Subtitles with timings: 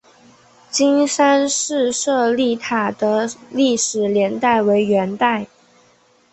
[0.71, 5.45] 金山寺舍利塔的历史年代为元代。